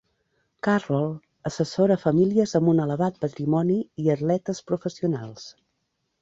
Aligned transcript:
Carroll 0.67 1.11
assessora 1.49 1.97
famílies 2.05 2.53
amb 2.61 2.71
un 2.73 2.81
elevat 2.87 3.19
patrimoni 3.27 3.77
i 4.05 4.09
atletes 4.15 4.65
professionals. 4.73 5.47